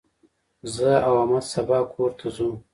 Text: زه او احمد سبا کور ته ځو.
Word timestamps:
زه 0.75 0.91
او 1.07 1.13
احمد 1.21 1.43
سبا 1.53 1.79
کور 1.93 2.11
ته 2.19 2.27
ځو. 2.35 2.49